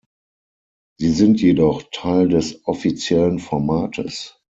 [0.97, 4.35] Sie sind jedoch Teil des offiziellen Formates.